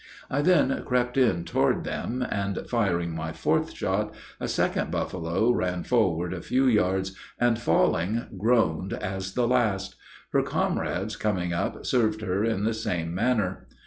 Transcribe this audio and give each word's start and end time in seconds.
I 0.31 0.41
then 0.41 0.81
crept 0.83 1.15
in 1.15 1.45
toward 1.45 1.83
them, 1.83 2.25
and, 2.27 2.65
firing 2.67 3.13
my 3.15 3.33
fourth 3.33 3.71
shot, 3.73 4.15
a 4.39 4.47
second 4.47 4.89
buffalo 4.89 5.51
ran 5.51 5.83
forward 5.83 6.33
a 6.33 6.41
few 6.41 6.65
yards, 6.65 7.11
and, 7.37 7.59
falling, 7.61 8.25
groaned 8.35 8.93
as 8.93 9.33
the 9.35 9.47
last; 9.47 9.95
her 10.33 10.41
comrades, 10.41 11.15
coming 11.15 11.53
up, 11.53 11.85
served 11.85 12.21
her 12.21 12.43
in 12.43 12.63
the 12.63 12.73
same 12.73 13.13
manner. 13.13 13.67